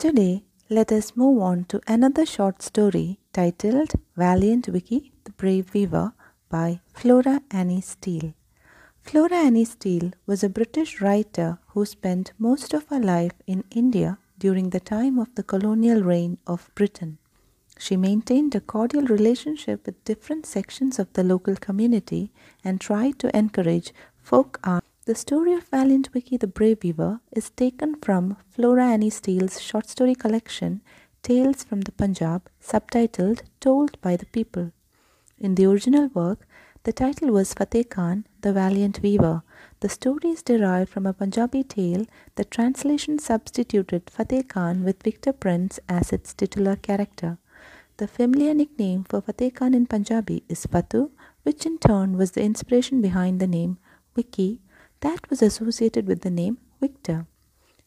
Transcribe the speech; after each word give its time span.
Today, 0.00 0.44
let 0.70 0.92
us 0.92 1.14
move 1.14 1.42
on 1.42 1.64
to 1.64 1.78
another 1.86 2.24
short 2.24 2.62
story 2.62 3.18
titled 3.34 3.90
Valiant 4.16 4.64
Vicky, 4.64 5.12
the 5.24 5.32
Brave 5.32 5.74
Weaver 5.74 6.14
by 6.48 6.80
Flora 6.94 7.42
Annie 7.50 7.82
Steel. 7.82 8.32
Flora 9.02 9.36
Annie 9.36 9.66
Steel 9.66 10.12
was 10.24 10.42
a 10.42 10.48
British 10.48 11.02
writer 11.02 11.58
who 11.74 11.84
spent 11.84 12.32
most 12.38 12.72
of 12.72 12.88
her 12.88 12.98
life 12.98 13.34
in 13.46 13.62
India 13.70 14.16
during 14.38 14.70
the 14.70 14.80
time 14.80 15.18
of 15.18 15.34
the 15.34 15.42
colonial 15.42 16.02
reign 16.02 16.38
of 16.46 16.70
Britain. 16.74 17.18
She 17.78 17.98
maintained 17.98 18.54
a 18.54 18.62
cordial 18.62 19.04
relationship 19.04 19.84
with 19.84 20.02
different 20.04 20.46
sections 20.46 20.98
of 20.98 21.12
the 21.12 21.24
local 21.24 21.56
community 21.56 22.32
and 22.64 22.80
tried 22.80 23.18
to 23.18 23.36
encourage 23.36 23.92
folk 24.22 24.58
art. 24.64 24.82
The 25.06 25.14
story 25.14 25.54
of 25.54 25.64
Valiant 25.64 26.10
Vicky 26.12 26.36
the 26.36 26.46
Brave 26.46 26.82
Weaver 26.82 27.20
is 27.32 27.48
taken 27.48 27.94
from 28.02 28.36
Flora 28.50 28.88
Annie 28.88 29.08
Steel's 29.08 29.58
short 29.58 29.88
story 29.88 30.14
collection 30.14 30.82
Tales 31.22 31.64
from 31.64 31.80
the 31.80 31.92
Punjab, 31.92 32.50
subtitled 32.62 33.40
Told 33.60 33.98
by 34.02 34.16
the 34.16 34.26
People. 34.26 34.72
In 35.38 35.54
the 35.54 35.64
original 35.64 36.08
work, 36.08 36.46
the 36.82 36.92
title 36.92 37.32
was 37.32 37.54
Fateh 37.54 37.84
Khan, 37.84 38.26
the 38.42 38.52
Valiant 38.52 39.00
Weaver. 39.02 39.42
The 39.80 39.88
story 39.88 40.32
is 40.32 40.42
derived 40.42 40.90
from 40.90 41.06
a 41.06 41.14
Punjabi 41.14 41.62
tale. 41.62 42.04
The 42.34 42.44
translation 42.44 43.18
substituted 43.18 44.10
Fateh 44.10 44.42
Khan 44.42 44.84
with 44.84 45.02
Victor 45.02 45.32
Prince 45.32 45.80
as 45.88 46.12
its 46.12 46.34
titular 46.34 46.76
character. 46.76 47.38
The 47.96 48.06
familiar 48.06 48.52
nickname 48.52 49.04
for 49.04 49.22
Fateh 49.22 49.50
Khan 49.50 49.72
in 49.72 49.86
Punjabi 49.86 50.44
is 50.50 50.66
Fatu, 50.66 51.10
which 51.42 51.64
in 51.64 51.78
turn 51.78 52.18
was 52.18 52.32
the 52.32 52.42
inspiration 52.42 53.00
behind 53.00 53.40
the 53.40 53.46
name 53.46 53.78
Vicky 54.14 54.60
that 55.00 55.28
was 55.30 55.42
associated 55.42 56.06
with 56.06 56.20
the 56.22 56.30
name 56.30 56.58
Victor. 56.80 57.26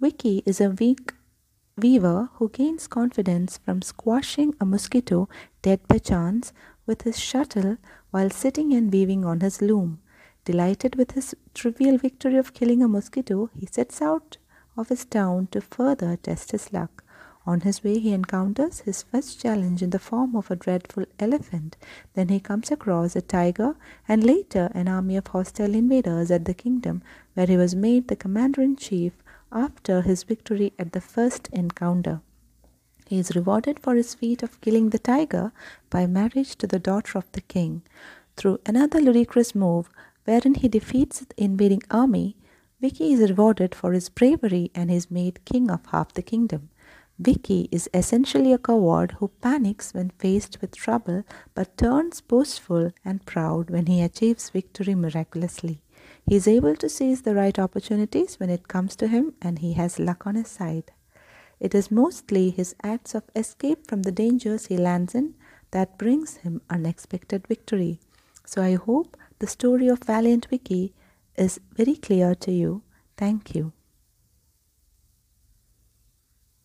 Vicky 0.00 0.42
is 0.44 0.60
a 0.60 0.70
weak 0.70 1.12
weaver 1.76 2.30
who 2.34 2.48
gains 2.48 2.86
confidence 2.86 3.58
from 3.58 3.82
squashing 3.82 4.54
a 4.60 4.64
mosquito 4.64 5.28
dead 5.62 5.86
by 5.88 5.98
chance 5.98 6.52
with 6.86 7.02
his 7.02 7.18
shuttle 7.18 7.76
while 8.10 8.30
sitting 8.30 8.72
and 8.72 8.92
weaving 8.92 9.24
on 9.24 9.40
his 9.40 9.60
loom. 9.60 10.00
Delighted 10.44 10.96
with 10.96 11.12
his 11.12 11.34
trivial 11.54 11.98
victory 11.98 12.36
of 12.36 12.54
killing 12.54 12.82
a 12.82 12.88
mosquito, 12.88 13.50
he 13.54 13.66
sets 13.66 14.00
out 14.00 14.38
of 14.76 14.88
his 14.88 15.04
town 15.04 15.48
to 15.48 15.60
further 15.60 16.16
test 16.16 16.52
his 16.52 16.72
luck. 16.72 17.02
On 17.46 17.60
his 17.60 17.84
way, 17.84 18.00
he 18.00 18.12
encounters 18.12 18.80
his 18.80 19.04
first 19.04 19.40
challenge 19.40 19.80
in 19.80 19.90
the 19.90 20.00
form 20.00 20.34
of 20.34 20.50
a 20.50 20.56
dreadful 20.56 21.04
elephant. 21.20 21.76
Then 22.14 22.28
he 22.28 22.40
comes 22.40 22.72
across 22.72 23.14
a 23.14 23.22
tiger 23.22 23.76
and 24.08 24.24
later 24.24 24.68
an 24.74 24.88
army 24.88 25.16
of 25.16 25.28
hostile 25.28 25.74
invaders 25.74 26.32
at 26.32 26.44
the 26.44 26.54
kingdom, 26.54 27.02
where 27.34 27.46
he 27.46 27.56
was 27.56 27.76
made 27.76 28.08
the 28.08 28.16
commander 28.16 28.62
in 28.62 28.74
chief 28.74 29.12
after 29.52 30.02
his 30.02 30.24
victory 30.24 30.72
at 30.76 30.92
the 30.92 31.00
first 31.00 31.48
encounter. 31.52 32.20
He 33.06 33.20
is 33.20 33.36
rewarded 33.36 33.78
for 33.78 33.94
his 33.94 34.14
feat 34.14 34.42
of 34.42 34.60
killing 34.60 34.90
the 34.90 34.98
tiger 34.98 35.52
by 35.88 36.08
marriage 36.08 36.56
to 36.56 36.66
the 36.66 36.80
daughter 36.80 37.16
of 37.16 37.30
the 37.30 37.40
king. 37.42 37.82
Through 38.36 38.58
another 38.66 39.00
ludicrous 39.00 39.54
move, 39.54 39.88
wherein 40.24 40.56
he 40.56 40.66
defeats 40.66 41.20
the 41.20 41.42
invading 41.44 41.82
army, 41.92 42.36
Vicky 42.80 43.12
is 43.12 43.30
rewarded 43.30 43.72
for 43.74 43.92
his 43.92 44.08
bravery 44.08 44.72
and 44.74 44.90
is 44.90 45.12
made 45.12 45.44
king 45.44 45.70
of 45.70 45.86
half 45.86 46.12
the 46.12 46.22
kingdom. 46.22 46.70
Vicky 47.18 47.68
is 47.72 47.88
essentially 47.94 48.52
a 48.52 48.58
coward 48.58 49.12
who 49.12 49.28
panics 49.40 49.94
when 49.94 50.10
faced 50.18 50.60
with 50.60 50.76
trouble 50.76 51.24
but 51.54 51.76
turns 51.78 52.20
boastful 52.20 52.92
and 53.04 53.24
proud 53.24 53.70
when 53.70 53.86
he 53.86 54.02
achieves 54.02 54.50
victory 54.50 54.94
miraculously. 54.94 55.80
He 56.26 56.36
is 56.36 56.46
able 56.46 56.76
to 56.76 56.88
seize 56.88 57.22
the 57.22 57.34
right 57.34 57.58
opportunities 57.58 58.38
when 58.38 58.50
it 58.50 58.68
comes 58.68 58.96
to 58.96 59.08
him 59.08 59.32
and 59.40 59.60
he 59.60 59.72
has 59.74 59.98
luck 59.98 60.26
on 60.26 60.34
his 60.34 60.48
side. 60.48 60.92
It 61.58 61.74
is 61.74 61.90
mostly 61.90 62.50
his 62.50 62.74
acts 62.82 63.14
of 63.14 63.24
escape 63.34 63.86
from 63.88 64.02
the 64.02 64.12
dangers 64.12 64.66
he 64.66 64.76
lands 64.76 65.14
in 65.14 65.34
that 65.70 65.96
brings 65.96 66.38
him 66.38 66.60
unexpected 66.68 67.46
victory. 67.46 67.98
So 68.44 68.62
I 68.62 68.74
hope 68.74 69.16
the 69.38 69.46
story 69.46 69.88
of 69.88 70.04
Valiant 70.04 70.46
Vicky 70.50 70.92
is 71.36 71.60
very 71.74 71.96
clear 71.96 72.34
to 72.34 72.52
you. 72.52 72.82
Thank 73.16 73.54
you. 73.54 73.72